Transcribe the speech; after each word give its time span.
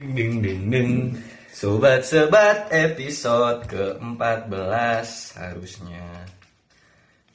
Ding 0.00 0.40
ding 0.40 0.72
ding 0.72 1.12
Sobat-sobat 1.52 2.72
episode 2.72 3.68
ke-14 3.68 5.08
harusnya. 5.36 6.24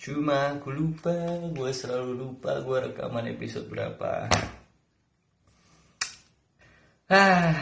Cuma 0.02 0.58
aku 0.58 0.74
lupa, 0.74 1.14
gue 1.54 1.70
selalu 1.70 2.26
lupa 2.26 2.58
gue 2.66 2.90
rekaman 2.90 3.30
episode 3.30 3.70
berapa. 3.70 4.34
Ah. 7.06 7.54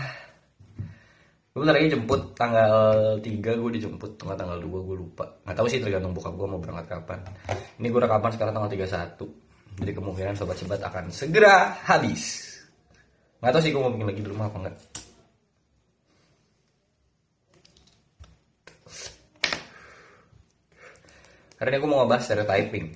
Gue 1.52 1.60
bentar 1.60 1.76
lagi 1.76 1.92
jemput 1.92 2.32
tanggal 2.40 3.20
3 3.20 3.28
gue 3.44 3.72
dijemput 3.76 4.16
tengah 4.16 4.40
tanggal 4.40 4.56
2 4.56 4.88
gue 4.88 4.98
lupa. 5.04 5.28
Gak 5.44 5.60
tahu 5.60 5.68
sih 5.68 5.84
tergantung 5.84 6.16
bokap 6.16 6.32
gue 6.32 6.48
mau 6.48 6.64
berangkat 6.64 6.96
kapan. 6.96 7.20
Ini 7.76 7.92
gue 7.92 8.00
rekaman 8.08 8.32
sekarang 8.32 8.56
tanggal 8.56 8.72
31 8.72 9.84
Jadi 9.84 9.92
kemungkinan 10.00 10.40
sobat-sobat 10.40 10.80
akan 10.80 11.12
segera 11.12 11.76
habis 11.92 12.53
Gak 13.44 13.52
tau 13.52 13.60
sih 13.60 13.76
gue 13.76 13.82
mau 13.84 13.92
bikin 13.92 14.08
lagi 14.08 14.24
di 14.24 14.32
rumah 14.32 14.48
apa 14.48 14.58
enggak 14.64 14.78
Hari 21.60 21.68
ini 21.72 21.78
aku 21.80 21.88
mau 21.92 22.04
ngebahas 22.04 22.24
stereotyping. 22.24 22.88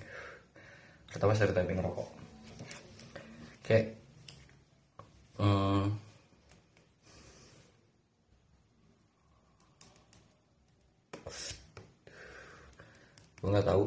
Pertama 1.12 1.36
stereotyping 1.36 1.84
rokok. 1.84 2.10
Kayak 3.68 4.00
hmm, 5.36 5.84
Gue 13.44 13.50
gak 13.52 13.68
tahu 13.68 13.84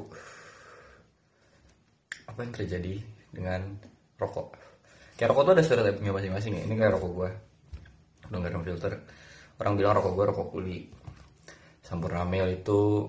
Apa 2.28 2.44
yang 2.44 2.52
terjadi 2.52 2.94
dengan 3.32 3.80
rokok 4.20 4.69
Kayak 5.20 5.36
rokok 5.36 5.44
tuh 5.44 5.52
ada 5.52 5.64
stereotypingnya 5.68 6.16
masing-masing 6.16 6.52
ya. 6.56 6.62
Ini 6.64 6.74
kayak 6.80 6.96
rokok 6.96 7.12
gue 7.12 7.30
Udah 8.32 8.38
gak 8.40 8.56
ada 8.56 8.64
filter. 8.64 8.92
Orang 9.60 9.76
bilang 9.76 9.92
rokok 10.00 10.12
gue 10.16 10.24
rokok 10.32 10.48
kuli. 10.48 10.88
Sampurna 11.84 12.24
Mil 12.24 12.48
itu 12.48 13.04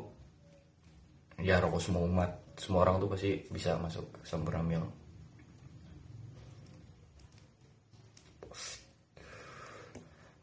ya 1.39 1.63
rokok 1.63 1.79
semua 1.79 2.03
umat. 2.03 2.31
Semua 2.59 2.83
orang 2.83 2.99
tuh 2.99 3.07
pasti 3.07 3.47
bisa 3.47 3.79
masuk 3.79 4.19
ke 4.19 4.27
Sampurna 4.27 4.59
Mil 4.59 4.83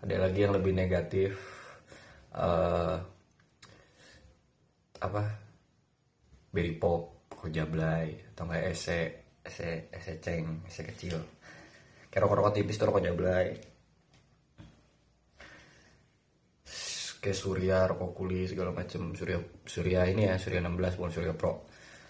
ada 0.08 0.24
lagi 0.24 0.40
yang 0.40 0.56
lebih 0.56 0.72
negatif 0.72 1.36
eh 2.32 2.96
apa? 4.98 5.22
Berry 6.48 6.74
pop 6.80 7.28
kojablay 7.28 8.18
atau 8.32 8.48
enggak 8.48 8.72
ese 8.72 8.98
ese 9.44 9.92
ese 9.92 10.12
ceng 10.18 10.64
ese 10.64 10.82
kecil 10.82 11.20
kayak 12.18 12.26
rokok-rokok 12.26 12.54
tipis 12.58 12.74
tuh 12.74 12.90
rokok 12.90 13.02
jablay 13.06 13.46
kayak 17.22 17.38
Surya, 17.38 17.86
rokok 17.86 18.10
kuli 18.14 18.46
segala 18.46 18.74
macem. 18.74 19.14
Surya 19.14 19.38
Surya 19.62 20.06
ini 20.06 20.26
ya 20.26 20.34
Surya 20.38 20.62
16 20.62 20.98
bukan 20.98 21.12
Surya 21.14 21.34
Pro. 21.34 21.66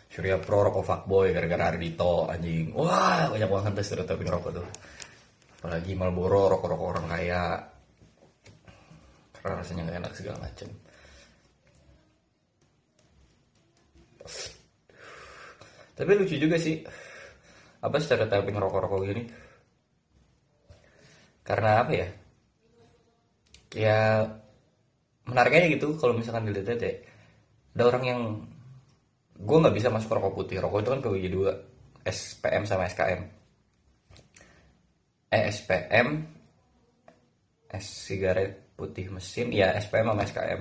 Surya 0.08 0.36
Pro 0.40 0.64
rokok 0.64 0.84
fuckboy 0.84 1.32
gara-gara 1.36 1.72
Ardito 1.72 2.24
anjing. 2.28 2.72
Wah 2.72 3.28
banyak 3.28 3.48
banget 3.48 3.72
tuh 3.76 3.84
stereotiping 3.84 4.28
rokok 4.32 4.52
tuh. 4.60 4.66
Apalagi 5.60 5.92
Marlboro 5.92 6.56
rokok-rokok 6.56 6.88
orang 6.88 7.06
kaya. 7.08 7.44
Karena 9.36 9.60
rasanya 9.60 9.82
gak 9.88 9.98
enak 10.00 10.12
segala 10.12 10.36
macem. 10.44 10.68
Tapi 15.96 16.10
lucu 16.16 16.36
juga 16.36 16.56
sih 16.60 16.80
apa 17.80 17.96
stereotiping 17.96 18.56
rokok-rokok 18.56 19.00
gini 19.08 19.47
karena 21.48 21.70
apa 21.80 21.92
ya? 21.96 22.08
Ya 23.72 24.00
menariknya 25.24 25.72
gitu 25.80 25.96
kalau 25.96 26.12
misalkan 26.12 26.48
dilihat 26.48 26.76
ya 26.76 26.92
ada 27.72 27.84
orang 27.88 28.04
yang 28.04 28.20
gue 29.38 29.56
nggak 29.56 29.76
bisa 29.76 29.88
masuk 29.88 30.12
rokok 30.12 30.44
putih. 30.44 30.60
Rokok 30.60 30.84
itu 30.84 30.90
kan 30.92 31.00
kebagi 31.00 31.30
dua 31.32 31.52
SPM 32.04 32.68
sama 32.68 32.84
SKM 32.88 33.38
eh 35.28 35.44
SPM 35.52 36.08
es 37.68 37.84
sigaret 37.84 38.72
putih 38.72 39.12
mesin 39.12 39.52
ya 39.52 39.76
SPM 39.76 40.16
sama 40.16 40.24
SKM 40.24 40.60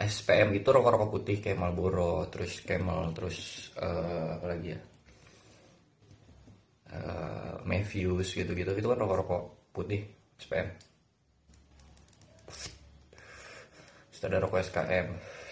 SPM 0.00 0.48
itu 0.58 0.68
rokok-rokok 0.72 1.10
putih 1.14 1.36
kayak 1.38 1.60
Marlboro 1.60 2.26
terus 2.26 2.58
Camel 2.66 3.14
terus 3.14 3.70
uh, 3.78 4.40
apa 4.40 4.46
lagi 4.50 4.74
ya 4.74 4.80
uh, 6.94 7.62
Matthews 7.66 8.34
gitu-gitu 8.34 8.70
itu 8.74 8.88
kan 8.88 8.98
rokok-rokok 8.98 9.42
putih 9.74 10.02
SPM 10.38 10.90
Terus 14.20 14.36
ada 14.36 14.44
rokok 14.44 14.60
SKM, 14.60 15.06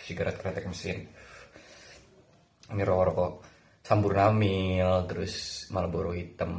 sigaret 0.04 0.36
kretek 0.36 0.68
mesin. 0.68 1.08
Ini 2.68 2.82
rokok-rokok 2.84 3.32
Sampurna 3.80 4.28
Mil, 4.28 5.08
terus 5.08 5.64
Marlboro 5.72 6.12
hitam, 6.12 6.52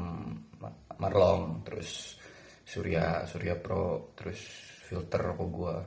Marlong, 0.98 1.62
terus 1.62 2.18
Surya, 2.66 3.30
Surya 3.30 3.62
Pro, 3.62 4.10
terus 4.18 4.42
filter 4.90 5.22
rokok 5.22 5.50
gua. 5.54 5.78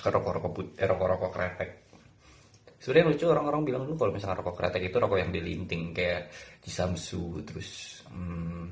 Kan 0.00 0.16
rokok-rokok 0.16 0.52
putih, 0.56 0.80
eh, 0.80 0.88
rokok-rokok 0.88 1.28
kretek. 1.28 1.70
Sebenarnya 2.78 3.10
lucu 3.10 3.24
orang-orang 3.26 3.62
bilang 3.66 3.82
dulu 3.90 3.96
kalau 3.98 4.12
misalnya 4.14 4.38
rokok 4.38 4.54
kretek 4.54 4.82
itu 4.86 4.96
rokok 5.02 5.18
yang 5.18 5.30
dilinting 5.34 5.90
kayak 5.90 6.30
Jisamsu, 6.62 7.42
terus 7.42 8.00
hmm, 8.06 8.64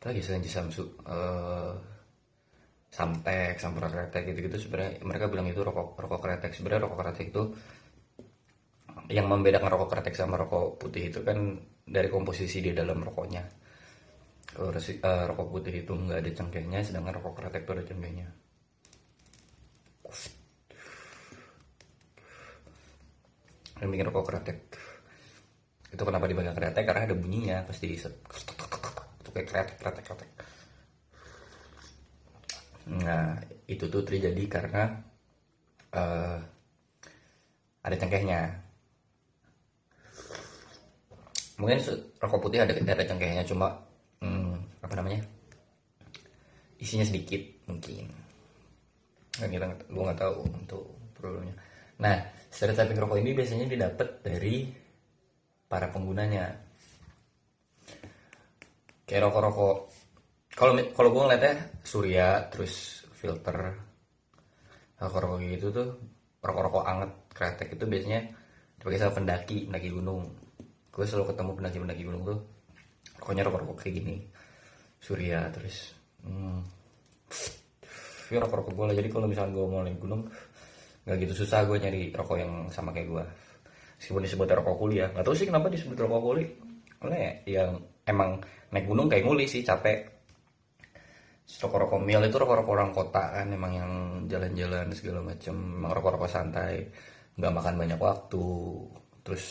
apa 0.00 0.04
lagi 0.08 0.20
selain 0.24 0.40
Jisamsu? 0.40 0.84
Uh, 1.04 1.76
samtek, 2.90 3.60
sampurna 3.60 3.86
kretek 3.92 4.34
gitu-gitu 4.34 4.66
sebenarnya 4.66 4.98
mereka 5.06 5.30
bilang 5.30 5.46
itu 5.52 5.60
rokok 5.60 6.00
rokok 6.00 6.20
kretek. 6.24 6.56
Sebenarnya 6.56 6.88
rokok 6.88 6.98
kretek 7.04 7.26
itu 7.28 7.42
yang 9.12 9.28
membedakan 9.28 9.68
rokok 9.68 9.90
kretek 9.92 10.14
sama 10.16 10.40
rokok 10.40 10.80
putih 10.80 11.12
itu 11.12 11.20
kan 11.20 11.60
dari 11.84 12.08
komposisi 12.08 12.64
di 12.64 12.72
dalam 12.72 13.04
rokoknya. 13.04 13.44
Kalau 14.50 14.72
uh, 14.72 15.24
rokok 15.30 15.48
putih 15.60 15.84
itu 15.84 15.92
nggak 15.92 16.18
ada 16.24 16.30
cengkehnya 16.34 16.80
sedangkan 16.82 17.20
rokok 17.20 17.36
kretek 17.36 17.68
itu 17.68 17.72
ada 17.76 17.84
cengkehnya 17.86 18.28
yang 23.80 23.88
bikin 23.88 24.06
rokok 24.12 24.24
kretek 24.28 24.58
itu 25.90 26.02
kenapa 26.06 26.30
dipakai 26.30 26.54
kretek 26.54 26.84
karena 26.86 27.02
ada 27.08 27.16
bunyinya 27.18 27.58
pasti 27.66 27.96
itu 27.96 28.08
kayak 29.32 29.48
kretek 29.48 29.76
kretek 29.80 30.04
kretek 30.06 30.30
Nah, 32.90 33.38
itu 33.70 33.86
tuh 33.86 34.02
terjadi 34.02 34.42
karena 34.50 34.90
uh, 35.94 36.38
ada 37.86 37.96
cengkehnya. 37.96 38.50
Mungkin 41.60 41.78
rokok 42.18 42.40
putih 42.50 42.66
ada 42.66 42.74
ada 42.74 43.04
cengkehnya, 43.06 43.46
cuma 43.46 43.78
hmm, 44.18 44.82
apa 44.82 44.94
namanya? 44.98 45.22
Isinya 46.82 47.06
sedikit 47.06 47.44
mungkin. 47.70 48.10
Nah, 49.38 49.46
kita 49.46 49.64
gue 49.86 50.02
nggak 50.02 50.18
tahu 50.18 50.34
untuk 50.50 50.84
problemnya. 51.14 51.54
Nah, 52.02 52.16
stereotyping 52.50 52.98
rokok 52.98 53.18
ini 53.22 53.30
biasanya 53.32 53.66
didapat 53.70 54.08
dari 54.26 54.66
para 55.70 55.86
penggunanya. 55.94 56.50
Kayak 59.06 59.30
rokok-rokok 59.30 59.76
kalau 60.54 60.72
kalau 60.92 61.08
gue 61.14 61.22
ngeliatnya 61.24 61.54
surya 61.86 62.50
terus 62.50 63.06
filter 63.14 63.78
rokok-rokok 64.98 65.38
gitu 65.46 65.66
tuh 65.70 65.88
rokok-rokok 66.42 66.84
anget 66.84 67.10
kretek 67.30 67.68
itu 67.78 67.84
biasanya 67.86 68.20
dipakai 68.76 68.98
sama 68.98 69.12
pendaki 69.22 69.70
pendaki 69.70 69.88
gunung. 69.94 70.26
Gue 70.90 71.06
selalu 71.06 71.32
ketemu 71.32 71.50
pendaki-pendaki 71.54 72.02
gunung 72.02 72.22
tuh 72.26 72.38
rokoknya 73.22 73.42
rokok-rokok 73.46 73.78
kayak 73.78 73.94
gini. 74.02 74.16
Surya 75.00 75.48
terus 75.54 75.96
hmm, 76.26 76.60
ya 78.34 78.38
rokok-rokok 78.42 78.74
gue 78.74 78.84
lah. 78.90 78.96
Jadi 78.98 79.08
kalau 79.08 79.26
misalnya 79.30 79.54
gue 79.54 79.64
mau 79.70 79.82
naik 79.86 79.98
gunung 80.02 80.26
nggak 81.04 81.16
gitu 81.26 81.44
susah 81.44 81.64
gue 81.64 81.80
nyari 81.80 82.12
rokok 82.12 82.36
yang 82.36 82.52
sama 82.68 82.92
kayak 82.92 83.08
gue 83.08 83.24
meskipun 84.00 84.22
disebut 84.24 84.48
rokok 84.48 84.76
kuliah 84.76 85.08
nggak 85.12 85.24
tahu 85.24 85.36
sih 85.36 85.48
kenapa 85.48 85.68
disebut 85.68 85.96
rokok 85.96 86.20
kuli. 86.20 86.44
Oleh 87.00 87.40
yang 87.48 87.80
emang 88.04 88.40
naik 88.72 88.84
gunung 88.84 89.08
kayak 89.08 89.24
nguli 89.24 89.48
sih 89.48 89.64
capek. 89.64 90.20
Rokok-rokok 91.50 92.00
mil 92.06 92.22
itu 92.22 92.36
rokok-rokok 92.38 92.72
orang 92.78 92.92
kota 92.94 93.24
kan 93.42 93.50
emang 93.50 93.72
yang 93.74 93.92
jalan-jalan 94.30 94.86
segala 94.94 95.20
macam 95.24 95.54
emang 95.58 95.92
rokok-rokok 95.96 96.30
santai. 96.30 96.86
Nggak 97.34 97.54
makan 97.56 97.74
banyak 97.80 98.00
waktu. 98.00 98.46
Terus 99.24 99.44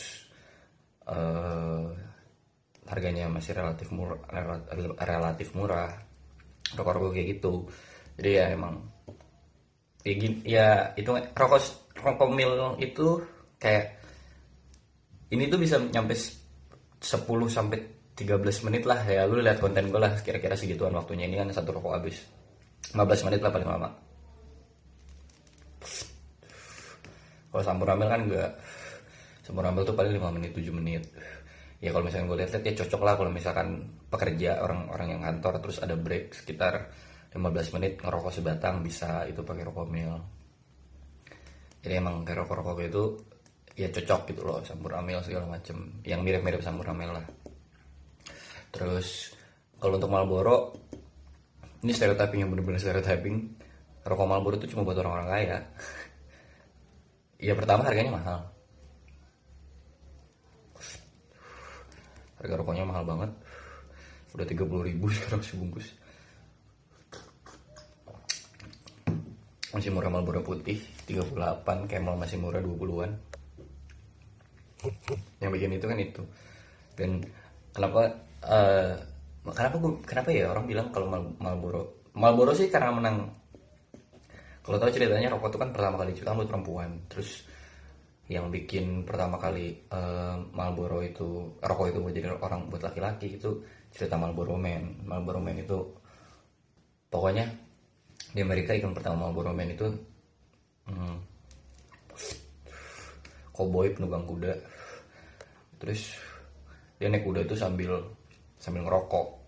uh, 1.10 1.90
harganya 2.88 3.28
masih 3.28 3.52
relatif 3.52 3.92
murah 3.92 4.18
relatif 4.96 5.52
murah. 5.52 5.92
Rokok-rokok 6.72 7.18
kayak 7.18 7.28
gitu. 7.36 7.66
Jadi 8.16 8.30
ya 8.30 8.46
emang 8.54 8.80
ya, 10.04 10.14
ya 10.44 10.66
itu 10.96 11.10
rokok 11.36 11.60
rokok 12.00 12.30
mil 12.32 12.76
itu 12.80 13.20
kayak 13.60 14.00
ini 15.30 15.46
tuh 15.46 15.58
bisa 15.62 15.78
nyampe 15.78 16.16
10 16.16 17.22
sampai 17.46 17.78
13 18.18 18.66
menit 18.68 18.84
lah 18.84 19.00
ya 19.06 19.24
lu 19.24 19.40
lihat 19.40 19.62
konten 19.62 19.88
gue 19.88 20.00
lah 20.00 20.12
kira-kira 20.20 20.52
segituan 20.52 20.92
waktunya. 20.92 21.24
Ini 21.24 21.40
kan 21.40 21.48
satu 21.54 21.72
rokok 21.72 21.96
habis. 21.96 22.20
15 22.92 23.26
menit 23.30 23.40
lah 23.40 23.52
paling 23.54 23.68
lama. 23.68 23.88
Kalau 27.50 27.64
sampur 27.64 27.88
ambil 27.90 28.08
kan 28.10 28.20
enggak 28.28 28.50
sampur 29.42 29.64
ambil 29.66 29.82
tuh 29.82 29.96
paling 29.96 30.12
5 30.20 30.36
menit 30.36 30.50
7 30.52 30.68
menit. 30.76 31.02
Ya 31.80 31.96
kalau 31.96 32.04
misalnya 32.04 32.26
gue 32.28 32.38
lihat 32.44 32.50
ya 32.60 32.74
cocok 32.84 33.00
lah 33.00 33.14
kalau 33.16 33.30
misalkan 33.32 33.68
pekerja 34.12 34.60
orang-orang 34.60 35.16
yang 35.16 35.22
kantor 35.24 35.64
terus 35.64 35.80
ada 35.80 35.96
break 35.96 36.36
sekitar 36.36 36.92
15 37.30 37.74
menit 37.78 37.92
ngerokok 38.02 38.32
sebatang 38.34 38.82
bisa 38.82 39.22
itu 39.30 39.46
pakai 39.46 39.62
rokok 39.62 39.86
mil. 39.86 40.18
Jadi 41.80 41.94
emang 41.94 42.26
kayak 42.26 42.42
rokok-rokok 42.44 42.78
itu 42.82 43.02
ya 43.78 43.88
cocok 43.88 44.20
gitu 44.34 44.42
loh 44.42 44.58
sampur 44.66 44.90
amil 44.98 45.22
segala 45.22 45.46
macem. 45.46 46.02
Yang 46.02 46.20
mirip-mirip 46.26 46.60
sampur 46.60 46.90
amil 46.90 47.14
lah. 47.14 47.26
Terus 48.74 49.30
kalau 49.78 49.94
untuk 49.96 50.10
Marlboro 50.10 50.74
ini 51.86 51.94
stereotyping 51.94 52.42
yang 52.42 52.50
bener-bener 52.50 52.82
stereotyping. 52.82 53.54
Rokok 54.02 54.26
Marlboro 54.26 54.58
itu 54.58 54.74
cuma 54.74 54.82
buat 54.82 54.98
orang-orang 54.98 55.28
kaya. 55.30 55.58
Ya 57.40 57.56
pertama 57.56 57.88
harganya 57.88 58.20
mahal. 58.20 58.40
Harga 62.36 62.54
rokoknya 62.60 62.84
mahal 62.84 63.00
banget. 63.08 63.32
Udah 64.36 64.44
30 64.44 64.68
ribu 64.92 65.08
sekarang 65.16 65.40
sebungkus 65.40 65.88
masih 69.70 69.90
murah 69.94 70.10
Marlboro 70.10 70.42
putih 70.42 70.82
38 71.06 71.90
Camel 71.90 72.14
masih 72.18 72.38
murah 72.42 72.58
20-an 72.58 73.30
yang 75.40 75.50
bikin 75.52 75.76
itu 75.76 75.86
kan 75.86 75.98
itu. 76.00 76.22
Dan 76.96 77.20
kenapa 77.72 78.12
uh, 78.44 78.94
kenapa 79.44 79.76
gue 79.80 79.92
kenapa 80.04 80.28
ya 80.32 80.52
orang 80.52 80.64
bilang 80.68 80.88
kalau 80.92 81.06
Mal 81.08 81.24
Marlboro 81.40 82.08
Marlboro 82.16 82.52
sih 82.56 82.68
karena 82.72 82.92
menang. 82.92 83.28
Kalau 84.60 84.76
tahu 84.76 84.92
ceritanya 84.92 85.32
rokok 85.32 85.56
itu 85.56 85.58
kan 85.58 85.70
pertama 85.72 85.96
kali 86.04 86.10
ciptaan 86.12 86.36
buat 86.36 86.50
perempuan. 86.50 86.90
Terus 87.08 87.48
yang 88.30 88.46
bikin 88.52 89.02
pertama 89.02 89.40
kali 89.40 89.74
uh, 89.90 90.38
Marlboro 90.54 91.02
itu 91.02 91.58
rokok 91.58 91.86
itu 91.90 91.98
buat 91.98 92.14
jadi 92.14 92.28
orang 92.36 92.70
buat 92.70 92.82
laki-laki 92.84 93.40
itu 93.40 93.64
cerita 93.90 94.20
Marlboro 94.20 94.54
Man. 94.60 95.02
Marlboro 95.08 95.40
Man 95.40 95.58
itu 95.58 95.78
pokoknya 97.10 97.69
di 98.30 98.40
Amerika 98.42 98.70
ikon 98.74 98.94
pertama 98.94 99.26
Marlboro 99.26 99.50
Man 99.50 99.74
itu 99.74 99.86
hmm, 100.86 101.16
koboi 103.50 103.90
penunggang 103.92 104.24
kuda. 104.26 104.54
Terus 105.82 106.14
dia 107.00 107.08
naik 107.10 107.26
kuda 107.26 107.44
itu 107.44 107.58
sambil 107.58 107.98
sambil 108.60 108.86
ngerokok. 108.86 109.40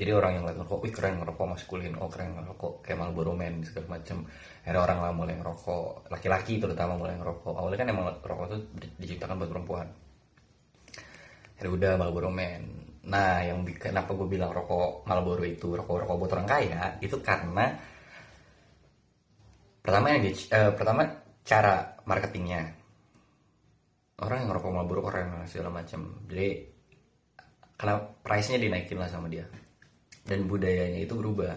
Jadi 0.00 0.16
orang 0.16 0.40
yang 0.40 0.44
lihat 0.48 0.56
ngerokok 0.56 0.80
wih 0.80 0.92
keren 0.96 1.20
ngerokok 1.20 1.46
maskulin. 1.52 1.92
Oh 2.00 2.08
keren 2.08 2.32
ngerokok. 2.32 2.80
Kayak 2.80 3.04
Marlboro 3.04 3.36
Man 3.36 3.60
segala 3.68 4.00
macam 4.00 4.24
ada 4.64 4.78
orang 4.80 4.98
lah 5.04 5.12
mulai 5.12 5.34
ngerokok. 5.36 6.08
Laki-laki 6.08 6.56
terutama 6.56 6.96
mulai 6.96 7.20
ngerokok. 7.20 7.52
Awalnya 7.52 7.78
kan 7.84 7.88
emang 7.92 8.06
rokok 8.24 8.46
itu 8.48 8.58
diciptakan 8.96 9.36
buat 9.44 9.50
perempuan. 9.52 9.86
Ada 11.60 11.68
udah 11.68 11.92
Marlboro 12.00 12.32
Man 12.32 12.89
nah 13.00 13.40
yang 13.40 13.64
kenapa 13.80 14.12
gue 14.12 14.28
bilang 14.28 14.52
rokok 14.52 15.08
Marlboro 15.08 15.44
itu 15.48 15.72
rokok 15.72 16.04
rokok 16.04 16.16
buat 16.20 16.32
orang 16.36 16.48
kaya 16.48 16.82
itu 17.00 17.16
karena 17.24 17.72
pertama 19.80 20.12
yang 20.12 20.28
uh, 20.28 20.72
pertama 20.76 21.02
cara 21.44 21.98
marketingnya. 22.04 22.62
Orang 24.20 24.44
yang 24.44 24.48
ngerokok 24.52 24.70
Marlboro 24.70 25.00
keren 25.08 25.48
segala 25.48 25.82
macam. 25.82 26.20
Jadi 26.28 26.48
karena 27.80 27.96
price 28.20 28.52
nya 28.52 28.58
dinaikin 28.60 28.98
lah 29.00 29.08
sama 29.08 29.26
dia. 29.32 29.48
Dan 30.20 30.44
budayanya 30.44 31.00
itu 31.00 31.16
berubah. 31.16 31.56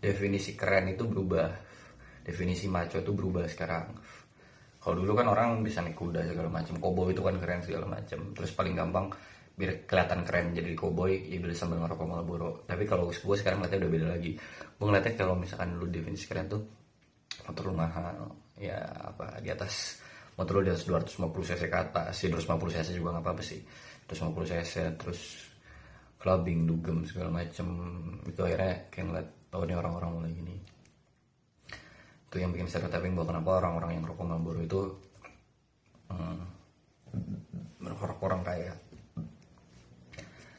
Definisi 0.00 0.56
keren 0.56 0.96
itu 0.96 1.04
berubah. 1.04 1.52
Definisi 2.24 2.64
maco 2.66 2.96
itu 2.96 3.12
berubah 3.12 3.44
sekarang 3.44 3.92
kalau 4.80 4.96
dulu 4.96 5.12
kan 5.12 5.28
orang 5.28 5.60
bisa 5.60 5.84
naik 5.84 6.00
kuda 6.00 6.24
segala 6.24 6.48
macam 6.48 6.80
koboi 6.80 7.12
itu 7.12 7.20
kan 7.20 7.36
keren 7.36 7.60
segala 7.60 7.86
macam 8.00 8.32
terus 8.32 8.50
paling 8.56 8.72
gampang 8.72 9.12
biar 9.60 9.84
kelihatan 9.84 10.24
keren 10.24 10.56
jadi 10.56 10.72
koboi 10.72 11.28
ya 11.28 11.36
bisa 11.36 11.68
sambil 11.68 11.84
ngerokok 11.84 12.06
Marlboro. 12.08 12.50
Tapi 12.64 12.88
kalau 12.88 13.12
gue 13.12 13.36
sekarang 13.36 13.60
ngeliatnya 13.60 13.84
udah 13.84 13.92
beda 13.92 14.06
lagi. 14.16 14.32
Gue 14.80 14.86
ngeliatnya 14.88 15.12
kalau 15.20 15.34
misalkan 15.36 15.76
lu 15.76 15.84
definisi 15.92 16.24
keren 16.24 16.48
tuh 16.48 16.64
motor 17.44 17.68
lu 17.68 17.74
mahal. 17.76 18.32
Ya 18.56 18.80
apa 19.04 19.36
di 19.44 19.52
atas 19.52 20.00
motor 20.40 20.60
lu 20.60 20.62
di 20.64 20.72
atas 20.72 20.88
250 20.88 21.28
cc 21.28 21.62
ke 21.68 21.76
atas. 21.76 22.14
Ya 22.24 22.32
250 22.32 22.72
cc 22.72 22.88
juga 22.96 23.08
nggak 23.20 23.24
apa-apa 23.28 23.42
sih. 23.44 23.60
250 24.08 24.48
cc 24.48 24.74
terus 24.96 25.20
clubbing 26.16 26.64
dugem 26.64 27.04
segala 27.04 27.28
macem. 27.44 27.68
Itu 28.24 28.40
akhirnya 28.48 28.88
kayak 28.88 29.04
ngeliat 29.12 29.28
tau 29.52 29.62
nih 29.68 29.76
orang-orang 29.76 30.10
mulai 30.16 30.32
gini 30.32 30.56
itu 32.30 32.38
yang 32.38 32.54
bikin 32.54 32.70
stereotyping 32.70 33.18
bahwa 33.18 33.34
kenapa 33.34 33.58
orang-orang 33.58 33.90
yang 33.98 34.06
rokok 34.06 34.22
Marlboro 34.22 34.62
itu 34.62 34.80
hmm, 36.14 36.46
orang 38.22 38.46
kaya. 38.46 38.70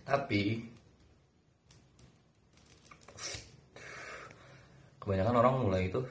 Tapi 0.04 0.60
kebanyakan 5.00 5.36
orang 5.40 5.54
mulai 5.64 5.88
itu 5.88 6.04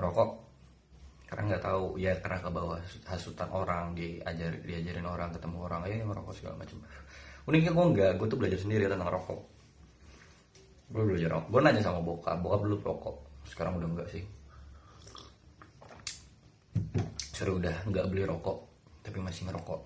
rokok 0.00 0.40
karena 1.28 1.52
nggak 1.52 1.64
tahu. 1.68 2.00
Ya 2.00 2.16
karena 2.16 2.40
ke 2.40 2.48
bawah 2.48 2.80
hasutan 3.04 3.52
orang 3.52 3.92
diajar 3.92 4.56
diajarin 4.64 5.12
orang 5.12 5.28
ketemu 5.36 5.56
orang 5.60 5.84
ya 5.84 6.00
merokok 6.08 6.32
segala 6.32 6.56
macam. 6.56 6.80
Uniknya 7.44 7.76
gue 7.76 7.84
enggak 7.84 8.10
gue 8.16 8.26
tuh 8.32 8.40
belajar 8.40 8.64
sendiri 8.64 8.88
tentang 8.88 9.12
rokok. 9.12 9.44
Gue 10.88 11.04
belajar 11.04 11.36
rokok. 11.36 11.48
Gue 11.52 11.60
nanya 11.60 11.84
sama 11.84 12.00
bokap 12.00 12.40
bokap 12.40 12.64
dulu 12.64 12.80
rokok 12.80 13.31
sekarang 13.48 13.78
udah 13.78 13.88
enggak 13.88 14.08
sih. 14.12 14.24
Saya 17.32 17.52
udah 17.52 17.76
nggak 17.88 18.06
beli 18.12 18.22
rokok 18.28 18.58
tapi 19.02 19.18
masih 19.18 19.50
ngerokok. 19.50 19.80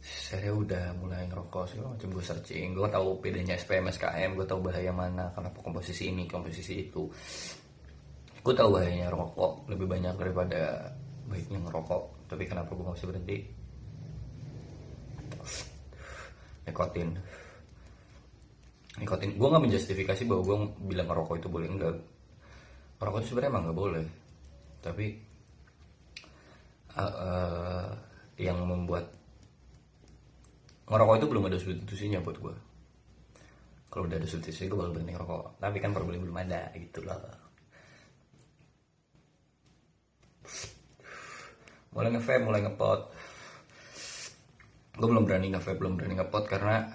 Saya 0.00 0.54
udah 0.54 0.94
mulai 0.96 1.26
ngerokok 1.26 1.64
segala 1.66 1.92
macam. 1.92 2.08
Gue 2.14 2.24
searching 2.24 2.72
gue 2.72 2.88
tahu 2.88 3.08
bedanya 3.18 3.58
SPM 3.58 3.90
SKM 3.90 4.38
gue 4.38 4.46
tahu 4.46 4.60
bahaya 4.62 4.94
mana 4.94 5.28
kenapa 5.34 5.58
komposisi 5.60 6.08
ini 6.08 6.24
komposisi 6.30 6.88
itu. 6.88 7.10
Gue 8.40 8.54
tahu 8.56 8.78
bahayanya 8.78 9.12
rokok 9.12 9.68
lebih 9.68 9.90
banyak 9.90 10.14
daripada 10.16 10.88
baiknya 11.28 11.60
ngerokok. 11.66 12.30
Tapi 12.30 12.46
kenapa 12.46 12.70
gue 12.72 12.84
bisa 12.94 13.06
berhenti? 13.10 13.36
Nikotin. 16.70 17.08
Nikotin. 19.02 19.30
Gue 19.34 19.48
nggak 19.50 19.64
menjustifikasi 19.66 20.22
bahwa 20.30 20.42
gue 20.46 20.56
bilang 20.88 21.10
ngerokok 21.10 21.34
itu 21.42 21.48
boleh 21.50 21.68
enggak 21.68 21.94
ngerokok 23.00 23.18
itu 23.24 23.28
sebenarnya 23.32 23.50
emang 23.50 23.64
nggak 23.64 23.80
boleh. 23.80 24.06
Tapi 24.84 25.06
uh, 26.94 27.02
uh, 27.02 27.88
yang 28.36 28.60
membuat 28.60 29.08
ngerokok 30.86 31.16
itu 31.16 31.26
belum 31.26 31.44
ada 31.48 31.56
substitusinya 31.56 32.20
buat 32.20 32.36
gue 32.36 32.56
kalau 33.90 34.06
udah 34.06 34.22
ada 34.22 34.28
substitusi 34.28 34.70
gue 34.70 34.78
bakal 34.78 34.94
berhenti 34.94 35.12
ngerokok. 35.18 35.58
Tapi 35.58 35.76
kan 35.82 35.90
problem 35.90 36.22
belum 36.22 36.38
ada 36.38 36.70
gitu 36.78 37.02
loh. 37.02 37.18
Mulai 41.90 42.14
nge 42.14 42.38
mulai 42.46 42.60
ngepot. 42.62 43.00
Gue 44.94 45.08
belum 45.10 45.26
berani 45.26 45.50
nge 45.50 45.74
belum 45.74 45.98
berani 45.98 46.14
ngepot 46.22 46.44
karena 46.46 46.86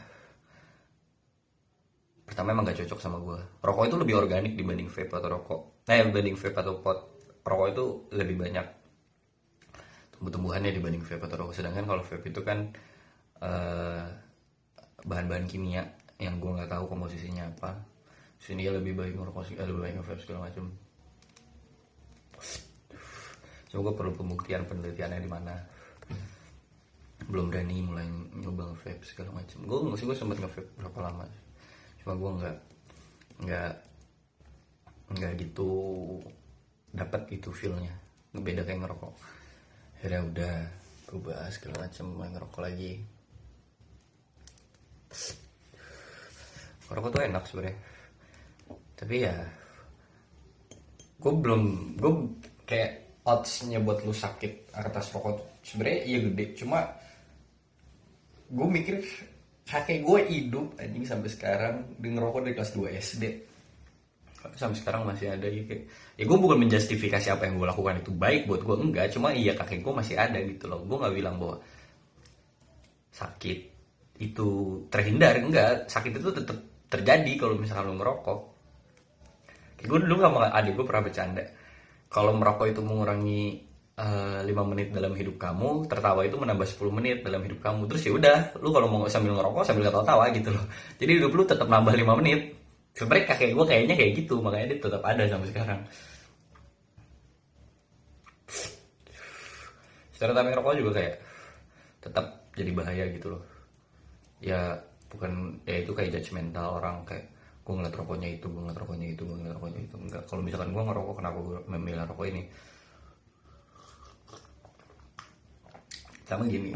pertama 2.25 2.51
emang 2.51 2.65
gak 2.67 2.83
cocok 2.83 2.99
sama 2.99 3.21
gue 3.21 3.39
rokok 3.61 3.85
itu 3.85 3.95
lebih 4.01 4.17
organik 4.17 4.57
dibanding 4.57 4.89
vape 4.89 5.13
atau 5.13 5.29
rokok 5.29 5.61
nah 5.85 5.93
yang 5.93 6.09
dibanding 6.09 6.37
vape 6.37 6.57
atau 6.57 6.81
pot 6.81 6.99
rokok 7.45 7.67
itu 7.71 7.85
lebih 8.17 8.35
banyak 8.41 8.67
tumbuh-tumbuhannya 10.17 10.73
dibanding 10.73 11.03
vape 11.05 11.23
atau 11.25 11.45
rokok 11.45 11.53
sedangkan 11.53 11.85
kalau 11.85 12.01
vape 12.01 12.25
itu 12.25 12.41
kan 12.41 12.73
uh, 13.41 14.05
bahan-bahan 15.05 15.45
kimia 15.45 15.85
yang 16.17 16.41
gue 16.41 16.51
nggak 16.51 16.71
tahu 16.71 16.89
komposisinya 16.89 17.45
apa 17.45 17.77
sini 18.41 18.65
lebih 18.65 18.97
baik 18.97 19.13
ngerokok 19.13 19.57
lebih 19.61 19.81
baik 19.81 19.95
vape 20.01 20.21
segala 20.21 20.49
macam 20.49 20.73
Semoga 23.75 23.91
perlu 23.91 24.15
pembuktian 24.15 24.63
penelitiannya 24.63 25.19
di 25.19 25.27
mana. 25.27 25.51
Belum 27.27 27.51
berani 27.51 27.83
mulai 27.83 28.07
nyoba 28.37 28.71
nge-vape 28.71 29.03
segala 29.03 29.35
macam. 29.35 29.67
Gue 29.67 29.77
nggak 29.83 29.99
sih 29.99 30.07
gue 30.07 30.15
sempat 30.15 30.39
nge-vape 30.39 30.71
berapa 30.79 30.99
lama. 31.03 31.27
Cuma 31.99 32.13
gue 32.15 32.31
nggak 32.39 32.57
nggak 33.43 33.71
nggak 35.15 35.33
gitu 35.39 35.69
dapat 36.91 37.31
itu 37.31 37.49
feelnya. 37.55 37.95
Beda 38.35 38.67
kayak 38.67 38.83
ngerokok. 38.83 39.13
Akhirnya 39.99 40.21
udah 40.27 40.53
berubah 41.07 41.47
segala 41.49 41.87
macam 41.87 42.05
mulai 42.11 42.29
ngerokok 42.35 42.61
lagi. 42.61 42.93
Ngerokok 46.91 47.09
tuh 47.09 47.23
enak 47.23 47.43
sebenarnya. 47.47 47.77
Tapi 48.95 49.15
ya 49.23 49.35
gue 51.25 51.33
belum 51.33 51.63
gue 51.97 52.13
kayak 52.69 53.23
oddsnya 53.25 53.81
buat 53.81 54.05
lu 54.05 54.13
sakit 54.13 54.69
atas 54.77 55.09
rokok 55.09 55.63
sebenarnya 55.65 55.99
iya 56.05 56.19
gede 56.29 56.45
cuma 56.61 56.85
gue 58.45 58.67
mikir 58.69 59.01
kakek 59.65 60.05
gue 60.05 60.19
hidup 60.29 60.77
anjing 60.77 61.01
sampai 61.01 61.29
sekarang 61.33 61.75
dia 61.97 62.13
ngerokok 62.13 62.41
dari 62.45 62.53
kelas 62.53 62.73
2 62.77 63.01
SD 63.01 63.23
sampai 64.53 64.77
sekarang 64.77 65.01
masih 65.09 65.33
ada 65.33 65.49
ya 65.49 65.65
kayak 65.65 65.83
ya 66.15 66.23
gue 66.29 66.37
bukan 66.37 66.57
menjustifikasi 66.61 67.27
apa 67.33 67.49
yang 67.49 67.57
gue 67.57 67.67
lakukan 67.67 67.95
itu 68.05 68.11
baik 68.13 68.45
buat 68.45 68.61
gue 68.61 68.75
enggak 68.77 69.07
cuma 69.09 69.33
iya 69.33 69.57
kakek 69.57 69.81
gue 69.81 69.93
masih 69.93 70.15
ada 70.15 70.37
gitu 70.37 70.69
loh. 70.69 70.85
Gue 70.85 70.97
nggak 71.01 71.15
bilang 71.17 71.35
bahwa 71.41 71.57
sakit 73.15 73.59
itu 74.21 74.47
terhindar 74.93 75.41
enggak. 75.41 75.89
Sakit 75.89 76.13
itu 76.21 76.29
tetap 76.29 76.57
terjadi 76.91 77.31
kalau 77.41 77.55
misalkan 77.57 77.89
lo 77.89 77.95
ngerokok. 77.97 78.39
Kayak 79.81 79.87
gue 79.89 79.99
dulu 80.05 80.13
sama 80.21 80.39
adik 80.53 80.73
gue 80.77 80.85
pernah 80.85 81.03
bercanda. 81.03 81.43
Kalau 82.11 82.31
merokok 82.37 82.67
itu 82.71 82.81
mengurangi 82.85 83.41
uh, 83.99 84.39
eh, 84.39 84.51
5 84.51 84.71
menit 84.71 84.87
dalam 84.91 85.11
hidup 85.15 85.35
kamu 85.35 85.87
tertawa 85.87 86.23
itu 86.23 86.35
menambah 86.39 86.67
10 86.67 86.97
menit 86.97 87.17
dalam 87.23 87.41
hidup 87.43 87.59
kamu. 87.63 87.87
Terus 87.91 88.01
ya 88.07 88.11
udah 88.15 88.37
lu 88.59 88.69
kalau 88.71 88.87
mau 88.91 89.07
sambil 89.07 89.35
ngerokok 89.35 89.63
sambil 89.63 89.87
ketawa-tawa 89.87 90.31
gitu 90.35 90.49
loh. 90.51 90.65
Jadi 90.99 91.11
hidup 91.19 91.31
lu 91.31 91.43
tetap 91.47 91.67
nambah 91.67 91.95
5 91.95 92.19
menit 92.19 92.64
sebenarnya 92.95 93.25
kakek 93.27 93.51
gue 93.51 93.65
kayaknya 93.67 93.95
kayak 93.99 94.11
gitu 94.23 94.35
makanya 94.39 94.65
dia 94.71 94.79
tetap 94.79 95.03
ada 95.03 95.23
sampai 95.27 95.47
sekarang. 95.51 95.79
Secara 100.15 100.31
tapi 100.31 100.47
ngerokok 100.55 100.75
juga 100.79 100.91
kayak 100.95 101.15
tetap 101.99 102.25
jadi 102.55 102.71
bahaya 102.71 103.03
gitu 103.11 103.27
loh. 103.35 103.43
Ya 104.39 104.79
bukan 105.11 105.59
ya 105.67 105.83
itu 105.83 105.91
kayak 105.91 106.15
judgmental 106.15 106.79
orang 106.79 107.03
kayak 107.03 107.27
gue 107.67 107.73
ngeliat 107.75 107.95
rokoknya 107.99 108.29
itu 108.39 108.47
gue 108.47 108.61
ngeliat 108.63 108.79
rokoknya 108.79 109.07
itu 109.11 109.21
gue 109.27 109.35
ngeliat 109.43 109.55
rokoknya 109.59 109.81
itu. 109.83 109.95
Enggak 109.99 110.23
kalau 110.31 110.41
misalkan 110.41 110.71
gue 110.71 110.83
ngerokok 110.87 111.15
kenapa 111.19 111.37
gue 111.43 111.57
memilih 111.67 112.07
rokok 112.07 112.25
ini? 112.31 112.43
Sama 116.25 116.47
gini 116.47 116.73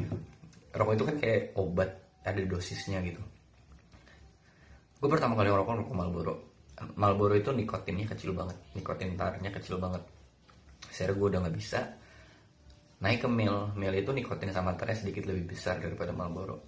rokok 0.76 0.94
itu 0.94 1.06
kan 1.08 1.16
kayak 1.18 1.42
obat 1.58 1.90
ada 2.22 2.42
dosisnya 2.46 3.02
gitu 3.02 3.22
gue 5.00 5.10
pertama 5.10 5.40
kali 5.40 5.48
ngerokok 5.48 5.74
rokok 5.80 5.96
Marlboro. 5.96 6.34
Marlboro 7.00 7.34
itu 7.36 7.56
nikotinnya 7.56 8.08
kecil 8.08 8.36
banget. 8.36 8.60
Nikotin 8.76 9.16
tarnya 9.16 9.52
kecil 9.52 9.80
banget. 9.80 10.04
Saya 10.92 11.16
gue 11.16 11.28
udah 11.28 11.40
nggak 11.44 11.56
bisa 11.56 11.80
naik 13.00 13.24
ke 13.24 13.30
mil. 13.32 13.72
Mil 13.80 13.94
itu 13.96 14.12
nikotin 14.12 14.52
sama 14.52 14.76
tarnya 14.76 15.00
sedikit 15.00 15.28
lebih 15.28 15.56
besar 15.56 15.80
daripada 15.80 16.12
Marlboro. 16.12 16.60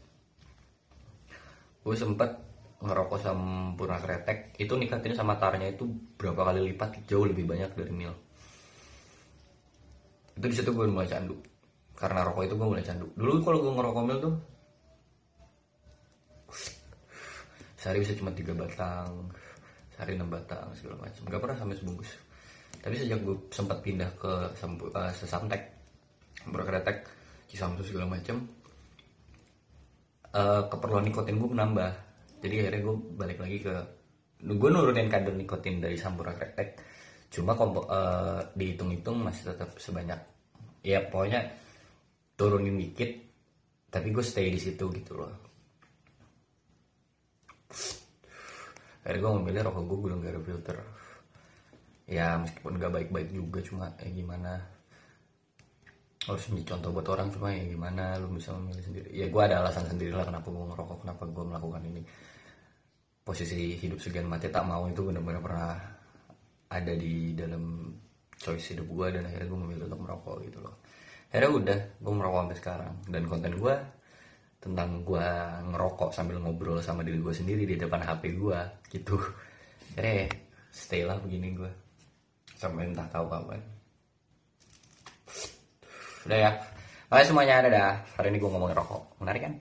Gue 1.83 1.95
sempet 1.95 2.31
ngerokok 2.79 3.19
sampurna 3.19 3.99
kretek. 3.99 4.55
Itu 4.55 4.79
nikotin 4.79 5.11
sama 5.11 5.35
tarnya 5.35 5.67
itu 5.67 5.87
berapa 6.15 6.47
kali 6.51 6.71
lipat 6.71 7.03
jauh 7.07 7.27
lebih 7.27 7.47
banyak 7.47 7.75
dari 7.75 7.91
mil. 7.91 8.15
Itu 10.39 10.45
di 10.47 10.55
situ 10.55 10.71
gue 10.71 10.87
mulai 10.87 11.07
candu. 11.07 11.35
Karena 11.99 12.23
rokok 12.23 12.47
itu 12.47 12.55
gue 12.55 12.67
mulai 12.67 12.83
candu. 12.83 13.11
Dulu 13.11 13.43
kalau 13.43 13.59
gue 13.59 13.73
ngerokok 13.75 14.03
mil 14.07 14.19
tuh 14.23 14.33
sehari 17.81 18.05
bisa 18.05 18.13
cuma 18.13 18.29
tiga 18.29 18.53
batang 18.53 19.33
sehari 19.97 20.13
enam 20.13 20.29
batang 20.29 20.69
segala 20.77 21.09
macam. 21.09 21.21
Nggak 21.25 21.41
pernah 21.41 21.57
sampai 21.57 21.77
sebungkus. 21.81 22.11
Tapi 22.81 22.93
sejak 22.97 23.19
gue 23.25 23.37
sempat 23.49 23.81
pindah 23.81 24.09
ke 24.21 24.33
uh, 24.53 25.11
sesamtek 25.17 25.61
berkretek 26.45 27.05
cisamsu 27.49 27.85
segala 27.85 28.17
macam 28.17 28.41
uh, 30.33 30.65
keperluan 30.69 31.05
nikotin 31.09 31.41
gue 31.41 31.49
menambah. 31.49 31.91
Jadi 32.41 32.55
akhirnya 32.65 32.81
gue 32.85 32.95
balik 33.17 33.39
lagi 33.41 33.57
ke 33.65 33.73
gue 34.41 34.69
nurunin 34.69 35.09
kadar 35.09 35.33
nikotin 35.33 35.81
dari 35.81 35.97
sampurna 35.97 36.33
kretek 36.33 36.81
cuma 37.31 37.55
kompo, 37.55 37.85
uh, 37.87 38.43
dihitung-hitung 38.57 39.21
masih 39.25 39.53
tetap 39.53 39.73
sebanyak. 39.77 40.17
Ya 40.81 41.05
pokoknya 41.05 41.45
turunin 42.33 42.77
dikit 42.77 43.09
tapi 43.93 44.09
gue 44.09 44.25
stay 44.25 44.49
di 44.49 44.57
situ 44.57 44.89
gitu 44.89 45.13
loh 45.13 45.51
akhirnya 49.01 49.21
gue 49.21 49.31
memilih 49.41 49.61
rokok 49.65 49.83
gue 49.89 49.97
gulung 49.97 50.19
gak 50.21 50.33
ada 50.37 50.41
filter. 50.45 50.77
Ya 52.11 52.37
meskipun 52.37 52.77
gak 52.77 52.93
baik-baik 52.93 53.29
juga 53.33 53.59
cuma 53.65 53.85
ya 53.97 54.09
gimana? 54.11 54.61
Harus 56.21 56.45
menjadi 56.53 56.77
contoh 56.77 56.89
buat 56.93 57.07
orang 57.09 57.27
cuma 57.33 57.49
ya 57.49 57.63
gimana? 57.65 58.19
Lu 58.21 58.29
bisa 58.29 58.53
memilih 58.53 58.83
sendiri. 58.85 59.07
Ya 59.09 59.25
gue 59.25 59.41
ada 59.41 59.65
alasan 59.65 59.89
sendiri 59.89 60.13
lah 60.13 60.27
kenapa 60.27 60.47
gue 60.47 60.65
ngerokok 60.69 60.97
kenapa 61.01 61.23
gue 61.25 61.43
melakukan 61.49 61.81
ini. 61.87 62.01
Posisi 63.21 63.77
hidup 63.77 63.97
sekian 64.01 64.29
mati 64.29 64.49
tak 64.49 64.65
mau 64.65 64.85
itu 64.89 65.01
benar-benar 65.01 65.41
pernah 65.41 65.73
ada 66.71 66.93
di 66.95 67.35
dalam 67.37 67.93
choice 68.37 68.73
hidup 68.73 68.87
gue 68.89 69.07
dan 69.19 69.23
akhirnya 69.29 69.47
gue 69.49 69.59
memilih 69.59 69.85
untuk 69.89 70.01
merokok 70.01 70.37
gitu 70.45 70.59
loh. 70.61 70.81
Akhirnya 71.31 71.51
udah 71.53 71.79
gue 72.01 72.13
merokok 72.13 72.39
sampai 72.43 72.57
sekarang. 72.57 72.93
Dan 73.07 73.23
konten 73.29 73.53
gue 73.57 73.75
tentang 74.61 75.01
gue 75.01 75.27
ngerokok 75.73 76.13
sambil 76.13 76.37
ngobrol 76.37 76.77
sama 76.85 77.01
diri 77.01 77.17
gue 77.17 77.33
sendiri 77.33 77.65
di 77.65 77.75
depan 77.75 78.05
HP 78.05 78.37
gue 78.37 78.59
gitu. 78.93 79.17
Akhirnya 79.97 80.29
stay 80.69 81.01
lah 81.01 81.17
begini 81.17 81.57
gue 81.57 81.71
sampai 82.55 82.93
entah 82.93 83.09
tahu 83.09 83.25
kapan. 83.25 83.59
Udah 86.29 86.37
ya. 86.37 86.51
Makasih 87.09 87.29
semuanya 87.33 87.53
ada 87.65 87.69
dah 87.73 87.91
hari 88.15 88.29
ini 88.31 88.37
gue 88.37 88.49
ngomongin 88.53 88.77
rokok. 88.77 89.17
Menarik 89.17 89.41
kan 89.49 89.53